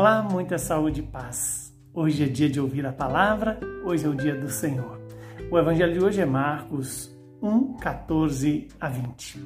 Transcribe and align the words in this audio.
Olá, 0.00 0.22
muita 0.22 0.56
saúde 0.56 1.00
e 1.00 1.02
paz. 1.02 1.76
Hoje 1.92 2.24
é 2.24 2.26
dia 2.26 2.48
de 2.48 2.58
ouvir 2.58 2.86
a 2.86 2.90
palavra, 2.90 3.60
hoje 3.84 4.06
é 4.06 4.08
o 4.08 4.14
dia 4.14 4.34
do 4.34 4.48
Senhor. 4.48 4.98
O 5.50 5.58
evangelho 5.58 5.92
de 5.92 6.02
hoje 6.02 6.22
é 6.22 6.24
Marcos 6.24 7.14
1, 7.42 7.74
14 7.76 8.68
a 8.80 8.88
20. 8.88 9.38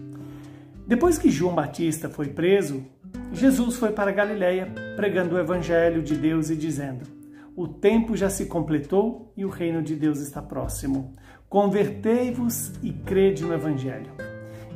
Depois 0.87 1.19
que 1.19 1.29
João 1.29 1.57
Batista 1.57 2.09
foi 2.09 2.29
preso, 2.29 2.85
Jesus 3.33 3.79
foi 3.79 3.91
para 3.91 4.13
Galiléia 4.13 4.73
pregando 4.95 5.35
o 5.35 5.41
evangelho 5.41 6.05
de 6.05 6.15
Deus 6.15 6.51
e 6.51 6.55
dizendo: 6.55 7.05
O 7.57 7.67
tempo 7.67 8.17
já 8.17 8.31
se 8.31 8.47
completou 8.47 9.33
e 9.37 9.45
o 9.45 9.51
reino 9.51 9.83
de 9.83 9.97
Deus 9.97 10.21
está 10.21 10.41
próximo. 10.41 11.15
Convertei-vos 11.49 12.75
e 12.81 12.93
crede 12.93 13.43
no 13.43 13.53
evangelho. 13.53 14.13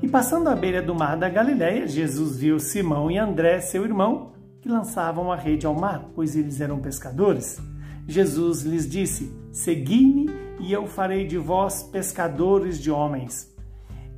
E 0.03 0.09
passando 0.09 0.49
à 0.49 0.57
beira 0.57 0.83
do 0.83 0.93
mar 0.93 1.17
da 1.17 1.29
Galiléia, 1.29 1.87
Jesus 1.87 2.37
viu 2.37 2.59
Simão 2.59 3.09
e 3.09 3.17
André, 3.17 3.61
seu 3.61 3.85
irmão, 3.85 4.33
lançavam 4.71 5.33
a 5.33 5.37
rede 5.37 5.67
ao 5.67 5.75
mar, 5.75 6.11
pois 6.15 6.37
eles 6.37 6.61
eram 6.61 6.79
pescadores. 6.79 7.61
Jesus 8.07 8.63
lhes 8.63 8.89
disse: 8.89 9.33
Segui-me 9.51 10.29
e 10.61 10.73
eu 10.73 10.87
farei 10.87 11.27
de 11.27 11.39
vós 11.39 11.83
pescadores 11.83 12.79
de 12.79 12.91
homens. 12.91 13.55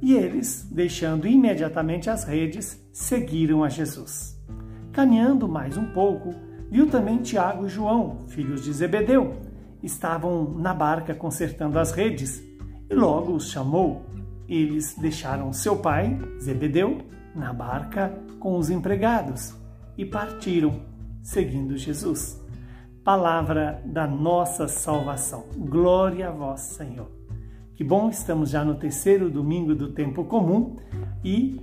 E 0.02 0.14
eles, 0.14 0.66
deixando 0.70 1.26
imediatamente 1.26 2.08
as 2.08 2.24
redes, 2.24 2.82
seguiram 2.92 3.62
a 3.62 3.68
Jesus. 3.68 4.38
Caminhando 4.92 5.48
mais 5.48 5.76
um 5.76 5.86
pouco, 5.92 6.34
viu 6.70 6.88
também 6.88 7.18
Tiago 7.18 7.66
e 7.66 7.68
João, 7.68 8.26
filhos 8.28 8.64
de 8.64 8.72
Zebedeu. 8.72 9.36
Estavam 9.82 10.54
na 10.58 10.74
barca 10.74 11.14
consertando 11.14 11.78
as 11.78 11.92
redes 11.92 12.42
e 12.88 12.94
logo 12.94 13.32
os 13.32 13.50
chamou. 13.50 14.04
Eles 14.48 14.96
deixaram 14.98 15.52
seu 15.52 15.76
pai, 15.76 16.18
Zebedeu, 16.40 16.98
na 17.34 17.52
barca 17.52 18.12
com 18.40 18.56
os 18.56 18.68
empregados 18.68 19.60
e 20.00 20.04
partiram, 20.06 20.80
seguindo 21.22 21.76
Jesus. 21.76 22.42
Palavra 23.04 23.82
da 23.84 24.06
nossa 24.06 24.66
salvação. 24.66 25.44
Glória 25.54 26.28
a 26.28 26.32
vós, 26.32 26.60
Senhor. 26.60 27.10
Que 27.74 27.84
bom, 27.84 28.08
estamos 28.08 28.48
já 28.48 28.64
no 28.64 28.76
terceiro 28.76 29.28
domingo 29.28 29.74
do 29.74 29.92
tempo 29.92 30.24
comum 30.24 30.78
e 31.22 31.60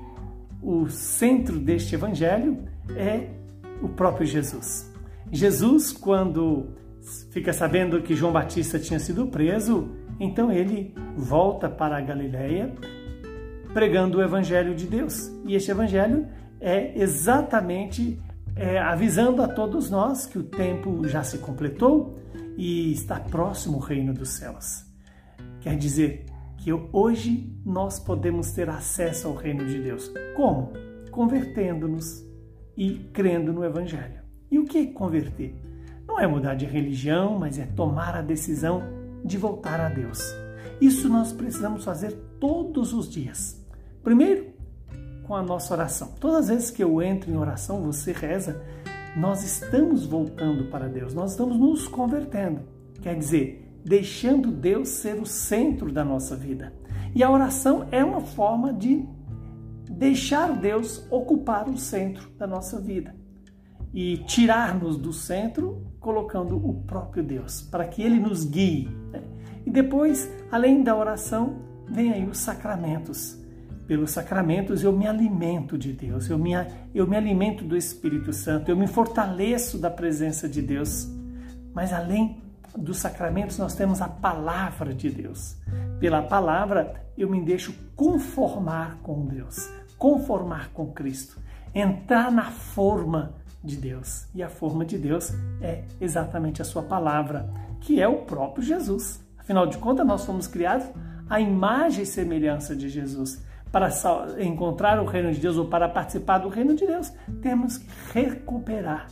o 0.62 0.88
centro 0.88 1.58
deste 1.58 1.96
evangelho 1.96 2.60
é 2.96 3.28
o 3.82 3.90
próprio 3.90 4.28
Jesus. 4.28 4.94
Jesus, 5.32 5.92
quando 5.92 6.76
fica 7.32 7.52
sabendo 7.52 8.04
que 8.04 8.16
João 8.16 8.32
Batista 8.32 8.78
tinha 8.78 9.00
sido 9.00 9.26
preso, 9.26 9.90
então 10.20 10.52
ele 10.52 10.94
volta 11.16 11.68
para 11.68 11.98
a 11.98 12.02
Galileia 12.02 12.72
pregando 13.74 14.20
o 14.20 14.22
evangelho 14.22 14.76
de 14.76 14.86
Deus. 14.86 15.32
E 15.44 15.56
este 15.56 15.72
evangelho 15.72 16.28
é 16.60 17.00
exatamente 17.00 18.20
é, 18.58 18.80
avisando 18.80 19.42
a 19.42 19.48
todos 19.48 19.90
nós 19.90 20.26
que 20.26 20.38
o 20.38 20.44
tempo 20.44 21.08
já 21.08 21.24
se 21.24 21.38
completou 21.38 22.20
e 22.58 22.92
está 22.92 23.20
próximo 23.20 23.78
o 23.78 23.82
reino 23.82 24.14
dos 24.14 24.30
céus. 24.30 24.86
Quer 25.62 25.78
dizer 25.78 26.26
que 26.58 26.72
hoje 26.92 27.56
nós 27.66 28.00
podemos 28.00 28.52
ter 28.52 28.70
acesso 28.70 29.28
ao 29.28 29.36
reino 29.36 29.66
de 29.66 29.80
Deus. 29.82 30.12
Como? 30.36 30.74
Convertendo-nos 31.12 32.26
e 32.76 33.10
crendo 33.14 33.54
no 33.54 33.64
Evangelho. 33.64 34.22
E 34.50 34.60
o 34.60 34.66
que 34.66 34.78
é 34.80 34.86
converter? 34.88 35.56
Não 36.08 36.20
é 36.20 36.26
mudar 36.26 36.56
de 36.56 36.66
religião, 36.66 37.38
mas 37.38 37.60
é 37.60 37.66
tomar 37.66 38.16
a 38.16 38.22
decisão 38.22 38.82
de 39.24 39.38
voltar 39.38 39.80
a 39.80 39.90
Deus. 39.90 40.20
Isso 40.80 41.10
nós 41.10 41.32
precisamos 41.32 41.84
fazer 41.84 42.14
todos 42.40 42.94
os 42.94 43.10
dias. 43.10 43.64
Primeiro, 44.04 44.47
com 45.28 45.36
a 45.36 45.44
nossa 45.44 45.74
oração. 45.74 46.14
Todas 46.20 46.38
as 46.38 46.48
vezes 46.48 46.72
que 46.72 46.84
eu 46.84 47.02
entro 47.02 47.30
em 47.30 47.36
oração, 47.36 47.84
você 47.84 48.14
reza, 48.14 48.62
nós 49.16 49.44
estamos 49.44 50.06
voltando 50.06 50.66
para 50.66 50.88
Deus, 50.88 51.14
nós 51.14 51.32
estamos 51.32 51.58
nos 51.58 51.88
convertendo. 51.88 52.62
Quer 53.02 53.18
dizer, 53.18 53.80
deixando 53.84 54.52
Deus 54.52 54.90
ser 54.90 55.20
o 55.20 55.26
centro 55.26 55.92
da 55.92 56.04
nossa 56.04 56.36
vida. 56.36 56.74
E 57.14 57.24
a 57.24 57.30
oração 57.30 57.88
é 57.92 58.04
uma 58.04 58.22
forma 58.22 58.72
de 58.74 59.06
deixar 59.90 60.56
Deus 60.56 61.06
ocupar 61.10 61.68
o 61.68 61.78
centro 61.78 62.30
da 62.38 62.48
nossa 62.48 62.80
vida 62.80 63.16
e 63.94 64.18
tirar-nos 64.18 64.98
do 64.98 65.12
centro, 65.12 65.82
colocando 66.00 66.56
o 66.56 66.84
próprio 66.84 67.24
Deus, 67.24 67.62
para 67.62 67.88
que 67.88 68.02
Ele 68.02 68.20
nos 68.20 68.46
guie. 68.46 68.90
Né? 69.12 69.24
E 69.66 69.72
depois, 69.72 70.30
além 70.52 70.84
da 70.84 70.96
oração, 70.96 71.62
vem 71.90 72.14
aí 72.14 72.28
os 72.28 72.38
sacramentos 72.38 73.42
pelos 73.88 74.12
sacramentos 74.12 74.84
eu 74.84 74.92
me 74.92 75.08
alimento 75.08 75.78
de 75.78 75.94
Deus, 75.94 76.30
eu 76.30 76.38
me, 76.38 76.52
eu 76.94 77.08
me 77.08 77.16
alimento 77.16 77.64
do 77.64 77.76
Espírito 77.76 78.34
Santo, 78.34 78.70
eu 78.70 78.76
me 78.76 78.86
fortaleço 78.86 79.78
da 79.78 79.90
presença 79.90 80.48
de 80.48 80.62
Deus. 80.62 81.08
Mas 81.74 81.94
além 81.94 82.44
dos 82.78 82.98
sacramentos, 82.98 83.58
nós 83.58 83.74
temos 83.74 84.02
a 84.02 84.08
palavra 84.08 84.94
de 84.94 85.10
Deus. 85.10 85.56
Pela 86.00 86.22
palavra, 86.22 87.02
eu 87.18 87.30
me 87.30 87.42
deixo 87.42 87.74
conformar 87.96 89.00
com 89.02 89.26
Deus, 89.26 89.70
conformar 89.98 90.70
com 90.74 90.92
Cristo, 90.92 91.40
entrar 91.74 92.32
na 92.32 92.52
forma 92.52 93.34
de 93.64 93.78
Deus. 93.78 94.28
E 94.36 94.44
a 94.44 94.50
forma 94.50 94.86
de 94.86 94.98
Deus 94.98 95.34
é 95.62 95.84
exatamente 96.00 96.62
a 96.62 96.66
sua 96.66 96.84
palavra, 96.84 97.50
que 97.80 98.02
é 98.02 98.08
o 98.08 98.24
próprio 98.24 98.64
Jesus. 98.64 99.26
Afinal 99.38 99.66
de 99.66 99.78
contas, 99.78 100.06
nós 100.06 100.26
fomos 100.26 100.46
criados 100.46 100.88
à 101.30 101.40
imagem 101.40 102.04
e 102.04 102.06
semelhança 102.06 102.76
de 102.76 102.90
Jesus 102.90 103.48
para 103.72 103.90
encontrar 104.40 105.00
o 105.00 105.06
reino 105.06 105.32
de 105.32 105.40
Deus 105.40 105.58
ou 105.58 105.66
para 105.66 105.90
participar 105.90 106.40
do 106.40 106.50
reino 106.50 106.76
de 106.76 106.86
Deus, 106.86 107.12
temos 107.42 107.78
que 107.78 107.88
recuperar, 108.14 109.08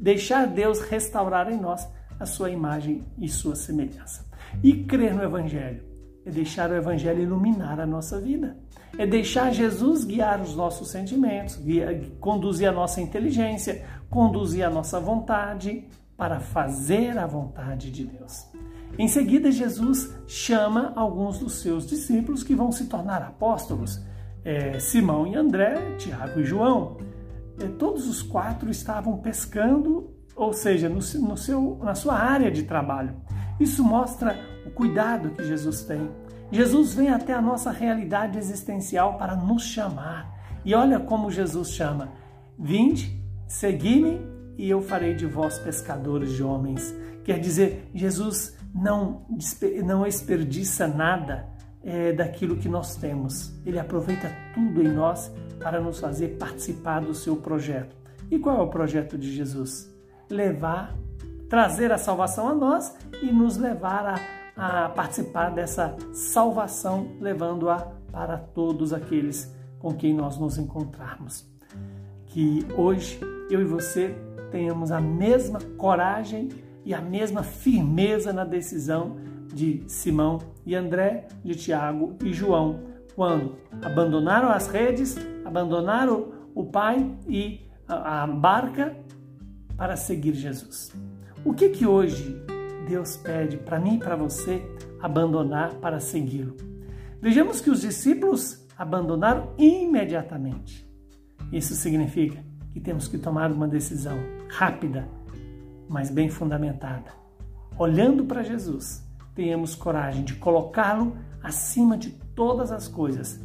deixar 0.00 0.46
Deus 0.46 0.80
restaurar 0.80 1.50
em 1.50 1.60
nós 1.60 1.88
a 2.18 2.26
sua 2.26 2.50
imagem 2.50 3.04
e 3.18 3.28
sua 3.28 3.54
semelhança. 3.54 4.28
E 4.62 4.84
crer 4.84 5.14
no 5.14 5.22
Evangelho 5.22 5.82
é 6.24 6.30
deixar 6.30 6.70
o 6.70 6.74
Evangelho 6.74 7.22
iluminar 7.22 7.80
a 7.80 7.86
nossa 7.86 8.20
vida, 8.20 8.56
é 8.98 9.06
deixar 9.06 9.52
Jesus 9.52 10.04
guiar 10.04 10.40
os 10.40 10.54
nossos 10.54 10.90
sentimentos, 10.90 11.58
conduzir 12.18 12.68
a 12.68 12.72
nossa 12.72 13.00
inteligência, 13.00 13.84
conduzir 14.10 14.64
a 14.64 14.70
nossa 14.70 15.00
vontade 15.00 15.86
para 16.16 16.40
fazer 16.40 17.16
a 17.16 17.26
vontade 17.26 17.90
de 17.90 18.04
Deus. 18.04 18.49
Em 18.98 19.08
seguida, 19.08 19.50
Jesus 19.50 20.14
chama 20.26 20.92
alguns 20.94 21.38
dos 21.38 21.54
seus 21.54 21.86
discípulos 21.86 22.42
que 22.42 22.54
vão 22.54 22.70
se 22.70 22.86
tornar 22.86 23.22
apóstolos: 23.22 24.00
é, 24.44 24.78
Simão 24.78 25.26
e 25.26 25.34
André, 25.34 25.96
Tiago 25.96 26.40
e 26.40 26.44
João. 26.44 26.98
É, 27.58 27.66
todos 27.66 28.08
os 28.08 28.22
quatro 28.22 28.70
estavam 28.70 29.18
pescando, 29.18 30.10
ou 30.34 30.52
seja, 30.52 30.88
no, 30.88 30.96
no 30.96 31.36
seu, 31.36 31.78
na 31.82 31.94
sua 31.94 32.14
área 32.14 32.50
de 32.50 32.64
trabalho. 32.64 33.14
Isso 33.58 33.84
mostra 33.84 34.36
o 34.66 34.70
cuidado 34.70 35.30
que 35.30 35.44
Jesus 35.44 35.82
tem. 35.82 36.10
Jesus 36.50 36.94
vem 36.94 37.10
até 37.10 37.32
a 37.32 37.40
nossa 37.40 37.70
realidade 37.70 38.38
existencial 38.38 39.16
para 39.16 39.36
nos 39.36 39.62
chamar. 39.62 40.34
E 40.64 40.74
olha 40.74 40.98
como 40.98 41.30
Jesus 41.30 41.70
chama: 41.70 42.08
Vinde, 42.58 43.22
segui-me 43.46 44.20
e 44.60 44.68
eu 44.68 44.82
farei 44.82 45.14
de 45.14 45.24
vós 45.24 45.58
pescadores 45.58 46.34
de 46.34 46.42
homens. 46.42 46.94
Quer 47.24 47.40
dizer, 47.40 47.90
Jesus 47.94 48.54
não, 48.74 49.24
não 49.82 50.02
desperdiça 50.02 50.86
nada 50.86 51.48
é, 51.82 52.12
daquilo 52.12 52.58
que 52.58 52.68
nós 52.68 52.94
temos. 52.94 53.54
Ele 53.64 53.78
aproveita 53.78 54.30
tudo 54.52 54.82
em 54.82 54.88
nós 54.88 55.32
para 55.58 55.80
nos 55.80 55.98
fazer 55.98 56.36
participar 56.36 57.00
do 57.00 57.14
seu 57.14 57.36
projeto. 57.36 57.96
E 58.30 58.38
qual 58.38 58.58
é 58.58 58.62
o 58.62 58.68
projeto 58.68 59.16
de 59.16 59.34
Jesus? 59.34 59.90
Levar, 60.28 60.94
trazer 61.48 61.90
a 61.90 61.96
salvação 61.96 62.46
a 62.46 62.54
nós 62.54 62.94
e 63.22 63.32
nos 63.32 63.56
levar 63.56 64.20
a, 64.54 64.84
a 64.84 64.88
participar 64.90 65.54
dessa 65.54 65.96
salvação, 66.12 67.16
levando-a 67.18 67.78
para 68.12 68.36
todos 68.36 68.92
aqueles 68.92 69.50
com 69.78 69.94
quem 69.94 70.12
nós 70.12 70.36
nos 70.36 70.58
encontrarmos. 70.58 71.48
Que 72.26 72.66
hoje 72.76 73.18
eu 73.50 73.60
e 73.60 73.64
você 73.64 74.14
tenhamos 74.50 74.90
a 74.92 75.00
mesma 75.00 75.58
coragem 75.76 76.48
e 76.84 76.94
a 76.94 77.00
mesma 77.00 77.42
firmeza 77.42 78.32
na 78.32 78.44
decisão 78.44 79.16
de 79.52 79.82
Simão 79.86 80.38
e 80.64 80.74
André, 80.74 81.26
de 81.44 81.54
Tiago 81.54 82.16
e 82.24 82.32
João, 82.32 82.80
quando 83.14 83.56
abandonaram 83.82 84.48
as 84.50 84.68
redes, 84.68 85.16
abandonaram 85.44 86.32
o 86.54 86.64
pai 86.64 87.10
e 87.28 87.60
a, 87.86 88.26
barca 88.26 88.96
para 89.76 89.96
seguir 89.96 90.34
Jesus. 90.34 90.92
O 91.44 91.52
que 91.52 91.70
que 91.70 91.86
hoje 91.86 92.40
Deus 92.88 93.16
pede 93.16 93.56
para 93.56 93.80
mim 93.80 93.96
e 93.96 93.98
para 93.98 94.14
você 94.14 94.62
abandonar 95.00 95.74
para 95.74 95.98
segui-lo? 95.98 96.56
Vejamos 97.20 97.60
que 97.60 97.70
os 97.70 97.80
discípulos 97.80 98.66
abandonaram 98.76 99.52
imediatamente. 99.58 100.88
Isso 101.52 101.74
significa 101.74 102.49
que 102.72 102.80
temos 102.80 103.08
que 103.08 103.18
tomar 103.18 103.50
uma 103.50 103.68
decisão 103.68 104.18
rápida 104.48 105.08
mas 105.90 106.08
bem 106.08 106.28
fundamentada. 106.30 107.10
Olhando 107.76 108.24
para 108.24 108.44
Jesus, 108.44 109.04
tenhamos 109.34 109.74
coragem 109.74 110.22
de 110.22 110.36
colocá-lo 110.36 111.16
acima 111.42 111.98
de 111.98 112.10
todas 112.10 112.70
as 112.70 112.86
coisas, 112.86 113.40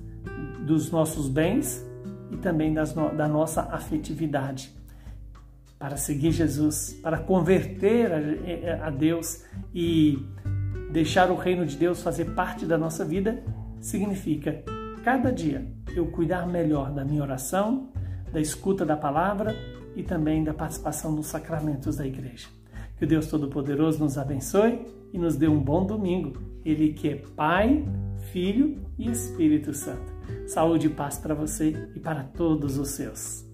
dos 0.64 0.92
nossos 0.92 1.28
bens 1.28 1.84
e 2.32 2.38
também 2.38 2.72
das, 2.72 2.94
da 2.94 3.28
nossa 3.28 3.64
afetividade, 3.64 4.72
para 5.80 5.98
seguir 5.98 6.32
Jesus, 6.32 6.94
para 7.02 7.18
converter 7.18 8.12
a, 8.12 8.88
a 8.88 8.90
Deus 8.92 9.44
e 9.74 10.24
deixar 10.92 11.32
o 11.32 11.36
reino 11.36 11.66
de 11.66 11.76
Deus 11.76 12.04
fazer 12.04 12.36
parte 12.36 12.66
da 12.66 12.78
nossa 12.78 13.04
vida, 13.04 13.44
significa 13.82 14.64
cada 15.04 15.32
dia 15.32 15.68
eu 15.96 16.08
cuidar 16.08 16.48
melhor 16.48 16.92
da 16.92 17.04
minha 17.04 17.24
oração, 17.24 17.90
da 18.36 18.42
escuta 18.42 18.86
da 18.86 18.98
palavra 18.98 19.56
e 19.96 20.04
também 20.04 20.44
da 20.44 20.54
participação 20.54 21.10
nos 21.14 21.28
sacramentos 21.28 21.96
da 21.96 22.06
igreja. 22.06 22.50
Que 22.98 23.06
o 23.06 23.08
Deus 23.08 23.28
Todo-Poderoso 23.28 24.04
nos 24.04 24.18
abençoe 24.18 24.86
e 25.14 25.18
nos 25.18 25.38
dê 25.38 25.48
um 25.48 25.64
bom 25.64 25.86
domingo. 25.86 26.38
Ele 26.66 26.92
que 26.92 27.08
é 27.08 27.16
Pai, 27.16 27.86
Filho 28.34 28.78
e 28.98 29.10
Espírito 29.10 29.74
Santo. 29.74 30.14
Saúde 30.48 30.88
e 30.88 30.90
paz 30.90 31.18
para 31.18 31.34
você 31.34 31.90
e 31.96 32.00
para 32.00 32.24
todos 32.24 32.78
os 32.78 32.90
seus. 32.90 33.46